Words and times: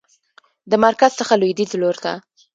د 0.71 0.73
مرکز 0.85 1.11
څخه 1.19 1.33
لویدیځ 1.41 1.71
لورته 1.81 2.11